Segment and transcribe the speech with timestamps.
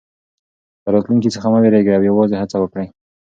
[0.83, 2.87] له راتلونکي څخه مه وېرېږئ او یوازې هڅه وکړئ.